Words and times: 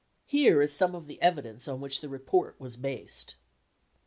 Here 0.25 0.63
is 0.63 0.73
some 0.73 0.95
of 0.95 1.05
the 1.05 1.21
evidence 1.21 1.67
on 1.67 1.79
which 1.79 2.01
the 2.01 2.09
report 2.09 2.59
was 2.59 2.75
based. 2.75 3.35